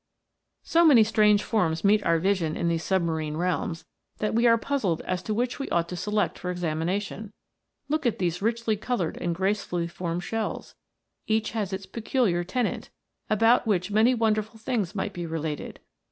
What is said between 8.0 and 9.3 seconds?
at all these richly coloured